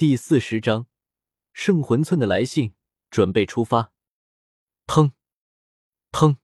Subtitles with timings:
[0.00, 0.86] 第四十章，
[1.52, 2.72] 圣魂村的来信，
[3.10, 3.92] 准备出发。
[4.86, 5.12] 砰！
[6.10, 6.38] 砰！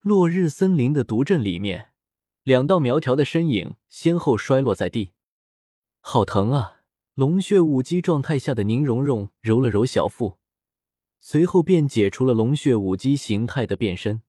[0.00, 1.92] 落日森林的毒阵里面，
[2.42, 5.12] 两道苗条的身影先后摔落在地，
[6.00, 6.80] 好疼啊！
[7.14, 10.38] 龙血武姬状态下的宁荣荣揉了揉小腹，
[11.20, 14.22] 随后便解除了龙血武姬形态的变身。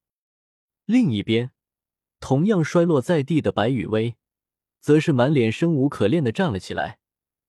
[0.85, 1.49] 另一边，
[2.19, 4.15] 同样摔落在地的白雨薇，
[4.79, 6.99] 则是满脸生无可恋的站了起来。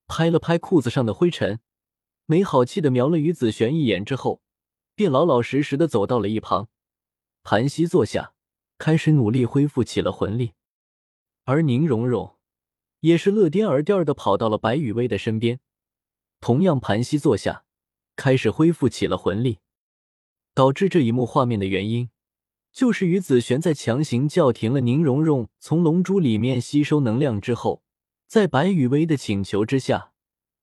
[0.09, 1.61] 拍了拍裤子上的灰尘，
[2.25, 4.41] 没好气的瞄了于子璇一眼之后，
[4.95, 6.69] 便老老实实的走到了一旁，
[7.45, 8.33] 盘膝坐下，
[8.79, 10.55] 开始努力恢复起了魂力。
[11.45, 12.37] 而宁荣荣
[13.01, 15.61] 也是乐颠儿颠儿的跑到了白雨薇的身边，
[16.41, 17.65] 同样盘膝坐下，
[18.17, 19.59] 开始恢复起了魂力。
[20.55, 22.11] 导致这一幕画面的原因，
[22.73, 27.85] 就是于子璇在强行叫停了宁荣荣从龙珠里面吸收能量之后。
[28.29, 30.13] 在白雨薇的请求之下，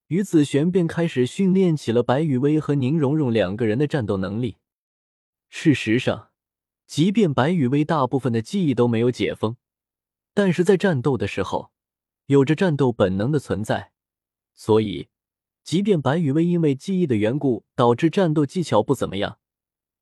[0.06, 4.58] 于子璇便开始训练起了白雨薇和宁荣荣两个人的战斗能力。
[5.50, 6.30] 事实上，
[6.86, 9.58] 即便白雨薇大部分的记忆都没有解封，
[10.36, 11.72] 但是在战斗的时候，
[12.28, 13.92] 有着战斗本能的存在，
[14.54, 15.08] 所以，
[15.64, 19.40] 即便白雨薇因为记忆的缘故导致战斗技巧不怎么样，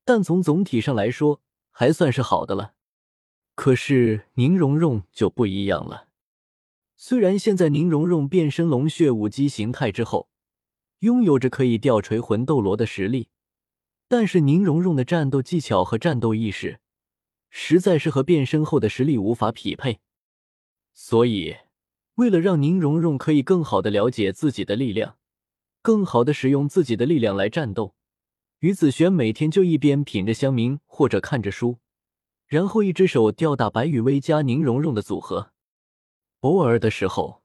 [0.04, 2.74] 但从总体上来说还算是好的了。
[3.54, 6.08] 可是宁荣荣就不一样了。
[6.96, 10.28] 虽然现在宁荣荣变身龙血武姬形态之后，
[11.00, 13.28] 拥有着可以吊锤魂斗罗的实力，
[14.08, 16.80] 但是宁荣荣的战斗技巧和战斗意识，
[17.50, 20.00] 实在是和变身后的实力无法匹配。
[20.92, 21.56] 所以，
[22.14, 25.16] 为了让宁荣荣可以更好的了解自己的力量，
[25.82, 27.94] 更好的使用自己的力量来战斗，
[28.60, 31.78] 于子璇每天就一边品着香茗或者看着书，
[32.46, 35.50] 然后一只手吊打白羽薇加宁荣荣的组合。
[36.44, 37.42] 偶尔的时候，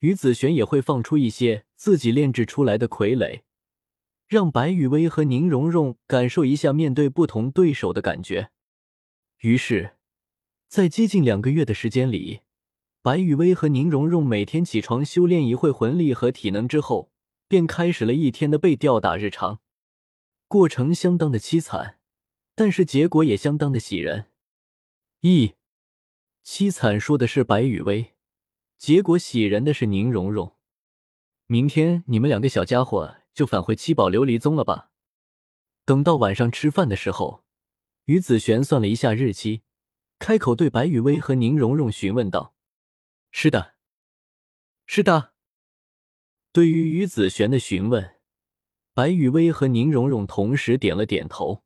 [0.00, 3.40] 于子璇也会放出一些自己炼制出来的傀儡，
[4.28, 8.50] 让白雨薇和宁荣荣感受一下面对不同对手的感觉。
[9.38, 9.96] 于是，
[10.68, 12.40] 在接近两个月的时间里，
[13.00, 17.10] 白雨薇和宁荣荣每天起床修炼一会魂力和体能之后，
[17.48, 19.60] 便开始了一天的被吊打日常。
[20.48, 21.98] 过程相当的凄惨，
[22.54, 24.26] 但是结果也相当的喜人。
[25.20, 25.54] 一
[26.44, 28.13] 凄惨说的是白雨薇。
[28.86, 30.58] 结果喜人的是宁荣荣，
[31.46, 34.90] 明天你们两个小家伙就返回七宝琉璃宗了吧？
[35.86, 37.44] 等到晚上吃饭的时候，
[38.04, 39.62] 于子璇算了一下日期，
[40.18, 42.54] 开口对白雨薇和宁荣荣询问道
[43.32, 43.76] ：“是的，
[44.84, 45.32] 是的。”
[46.52, 48.16] 对于于子璇的询问，
[48.92, 51.64] 白雨薇和宁荣荣同时点了点头。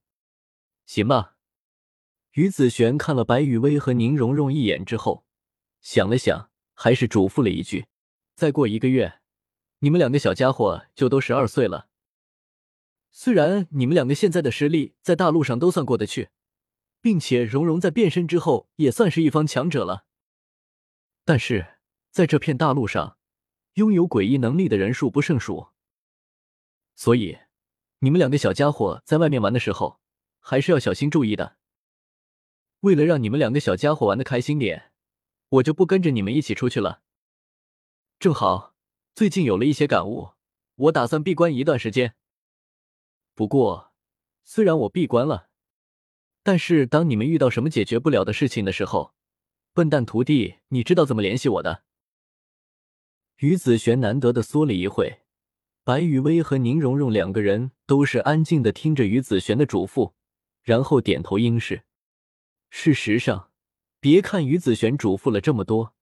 [0.87, 1.37] 行吧。
[2.35, 5.27] 于子璇看了白雨薇和宁荣荣一眼之后，
[5.81, 6.53] 想了想。
[6.81, 7.87] 还是嘱咐了一句
[8.39, 9.19] ：“再过一个月，
[9.81, 11.89] 你们两个小家伙就都十二岁了。
[13.11, 16.29] 虽然你们两个现在的实力在大陆上都算过得去，
[17.01, 20.05] 并且蓉蓉在变身之后也算是一方强者了，
[21.25, 21.79] 但是
[22.13, 23.19] 在这片大陆上，
[23.75, 25.71] 拥有诡异能力的人数不胜数。
[26.95, 27.39] 所以，
[27.99, 29.99] 你们两个小家伙在外面玩的时候，
[30.39, 31.57] 还是要小心注意的。
[32.83, 34.85] 为了让你们两个小家伙玩的开心点。”
[35.51, 37.03] 我就不跟着你们一起出去了。
[38.19, 38.75] 正好
[39.15, 40.33] 最近有了一些感悟，
[40.75, 42.15] 我打算闭关一段时间。
[43.35, 43.93] 不过，
[44.45, 45.49] 虽然我闭关了，
[46.43, 49.15] 但是当你们遇到什么解决不了的事情的时候，
[49.73, 51.85] 笨蛋徒弟，你知道怎么联系我的？
[53.37, 55.21] 于子璇难得的缩了一会，
[55.85, 60.13] 白雨薇和宁荣荣两个人都是安静的听着于子璇的嘱咐，
[60.63, 61.85] 然后点头应是。
[62.69, 63.51] 事实上。
[64.01, 65.95] 别看于子璇嘱咐了这么多，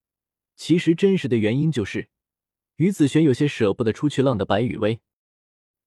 [0.55, 2.11] 其实真实的原因就是
[2.77, 5.01] 于子璇有些舍不得出去浪的白雨薇。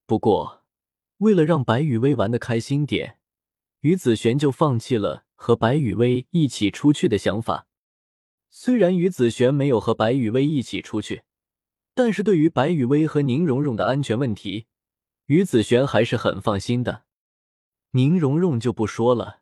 [0.06, 0.64] 不过，
[1.18, 3.18] 为了让白雨薇玩的开心点，
[3.80, 7.68] 于子璇就放弃了和白雨薇一起出去的想法。
[8.50, 11.22] 虽然于子璇没有和白雨薇一起出去，
[11.94, 14.66] 但是对于白雨薇和宁荣荣的安全问题，
[15.26, 17.04] 于子璇还是很放心的。
[17.92, 19.39] 宁荣荣就不说了。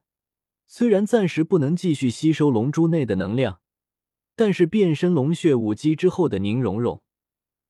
[0.70, 3.62] 虽然暂时不能继续吸收龙珠内的能量，
[4.36, 7.02] 但是变身龙血武姬之后的宁荣荣，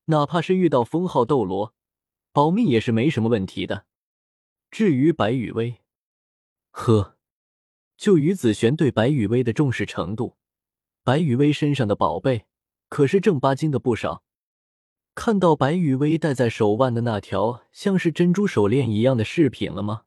[0.06, 1.72] 哪怕是遇到封号斗罗，
[2.32, 3.86] 保命也是没什么问题的。
[4.68, 5.78] 至于白雨薇，
[6.72, 7.16] 呵，
[7.96, 10.36] 就于子璇对白雨薇的重视程度，
[11.04, 12.46] 白雨薇身上的宝贝
[12.88, 14.24] 可是正八经的不少。
[15.14, 20.02] 看到白雨薇戴在手腕的那条像是珍珠手链一样的饰品了吗？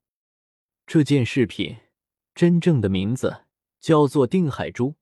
[0.85, 1.77] 这件饰品。
[2.33, 3.43] 真正的名字
[3.79, 4.95] 叫做定海珠，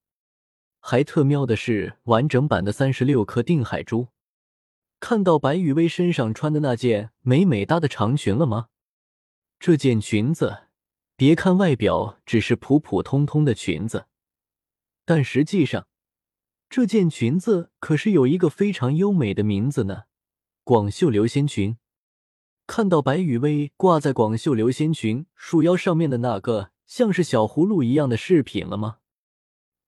[0.79, 4.07] 还特喵的是完整版的三十六颗定海珠。
[4.99, 8.67] 看到白雨薇身上穿的那件美美哒的长裙了吗？
[9.59, 10.63] 这件裙子，
[11.15, 14.07] 别看外表只是普普通通的裙子，
[15.05, 15.87] 但实际上，
[16.69, 20.03] 这件裙子可是有一个非常优美的名字呢——
[20.63, 21.77] 广袖流仙裙。
[22.67, 28.97] 看到白雨薇挂在广袖流仙裙束腰上面的那个像是小葫芦一样的饰品了吗？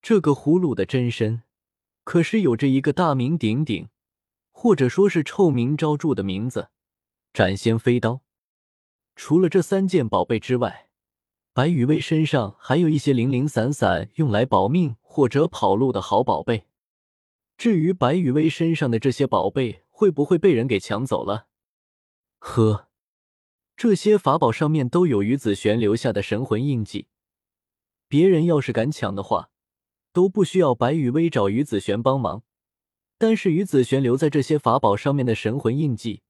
[0.04, 1.42] 这个葫芦的真身，
[2.04, 3.90] 可是有着一个大名鼎鼎。
[4.52, 6.70] 或者说是臭名昭著的名字——
[7.34, 8.22] 斩仙飞刀。
[9.16, 10.90] 除了这三件宝贝之外，
[11.54, 16.68] 白羽薇身上还有一些零零散散用来保命或者跑路的好宝贝。
[17.58, 21.48] 至于白羽薇身上的这些宝贝会不会被人给抢走了？
[22.38, 22.91] 呵，
[23.82, 27.08] 这些法宝上面都有于子璇留下的神魂印记，
[28.08, 29.50] 别人要是敢抢的话，
[30.14, 32.44] 都不需要白羽薇找于子璇帮忙。
[33.18, 36.22] 但是于子璇留在这些法宝上面的神魂印记，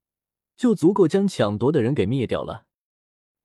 [0.56, 2.64] 就足够将抢夺的人给灭掉了。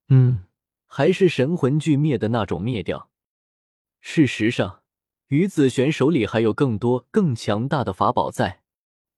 [0.07, 0.45] 嗯，
[0.85, 3.09] 还是神魂俱灭的那种灭掉。
[3.99, 4.83] 事实上，
[5.27, 8.61] 于子璇手里还有更多更强大的法宝在。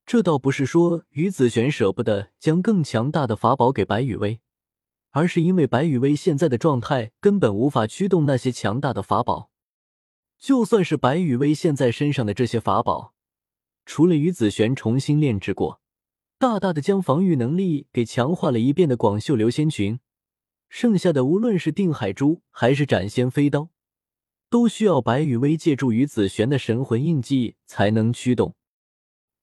[0.04, 4.40] 这倒不是说于子璇舍不得将更强大的法宝给白羽薇，
[5.10, 9.50] 而是因为白羽薇现在的状态根本无法驱动那些强大的法宝。
[10.38, 13.14] 就算是白羽薇现在身上的这些法宝。
[13.84, 15.80] 除了于子璇重新炼制过，
[16.38, 19.98] 大大的将防御能力给强化了一遍的广袖流仙裙，
[20.68, 23.68] 剩下的无论是定海珠还是斩仙飞刀，
[24.48, 28.54] 都需要白羽薇借助于子璇的神魂印记才能驱动，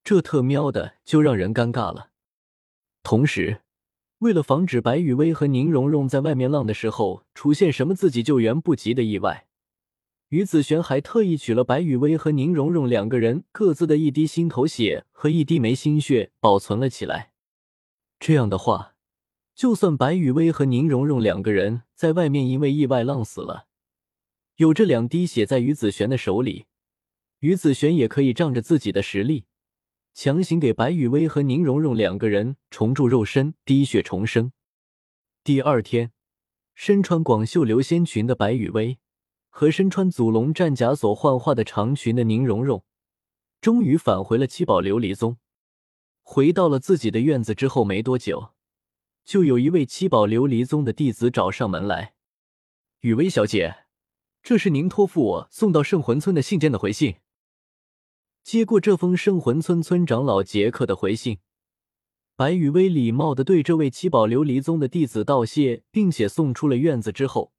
[0.04, 2.12] 这特喵的就让人尴尬了。
[3.04, 3.62] 同时，
[4.19, 9.48] 为了防止白雨薇和宁荣荣在外面浪的时候出现什么自己救援不及的意外。
[10.30, 17.31] 于子璇还特意取了白雨薇和宁荣荣两个人各自的一滴心头血和一滴眉心血，保存了起来。
[18.19, 18.96] 这样的话，
[19.56, 23.68] 就算白雨薇和宁荣荣两个人在外面因为意外浪死了，
[24.58, 26.66] 有这两滴血在于子璇的手里，
[27.40, 29.46] 于子璇也可以仗着自己的实力，
[30.19, 34.52] 强行给白雨薇和宁荣荣两个人重铸肉身，滴血重生。
[35.44, 36.12] 第二天，
[36.74, 38.98] 身穿广袖流仙裙的白雨薇。
[39.50, 42.84] 和身穿祖龙战甲所幻化的长裙的宁荣荣，
[43.62, 45.38] 终于返回了七宝琉璃宗。
[46.24, 48.54] 回到了自己的院子之后，没多久，
[49.24, 52.16] 就有一位七宝琉璃宗的弟子找上门来
[53.02, 53.84] ：“雨薇小姐，
[54.42, 57.18] 这是您托付我送到圣魂村的信件的回信。”
[58.48, 61.40] 接过这封圣魂村村长老杰克的回信，
[62.38, 67.52] 白雨薇礼貌的对这位七宝琉璃宗的弟子道谢，并且送出了院子之后，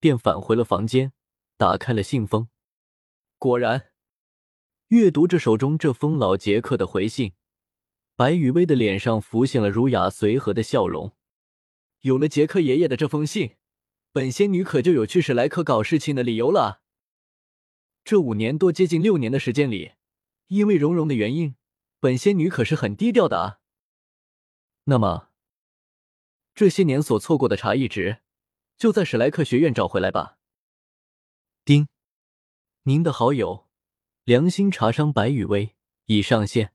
[0.00, 1.12] 便返回了房间。
[1.58, 2.48] 打开了信封，
[3.36, 3.88] 果然，
[4.88, 7.34] 阅读着手中这封老杰克的回信，
[8.16, 11.12] 白雨薇的脸上浮现了儒雅随和的笑容。
[12.00, 13.56] 有了杰克爷爷的这封信，
[14.12, 16.80] 本仙女可就有去史莱克搞事情的理由了。
[18.02, 19.92] 这五年多，接近六年的时间里，
[20.52, 21.56] 因为蓉蓉的原因，
[21.98, 23.60] 本仙女可是很低调的啊。
[24.84, 25.30] 那么，
[26.54, 28.18] 这些年所错过的茶艺值，
[28.76, 30.36] 就在史莱克学院找回来吧。
[31.64, 31.88] 丁，
[32.82, 33.66] 您的好友
[34.24, 36.74] 良心茶商白雨薇已上线。